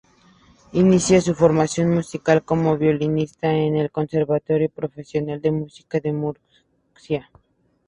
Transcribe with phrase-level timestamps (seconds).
[0.71, 7.29] Inicia su formación musical como violinista en el Conservatorio Profesional de Música de Murcia.